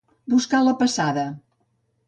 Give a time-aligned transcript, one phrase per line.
[0.33, 1.29] Buscar la passada.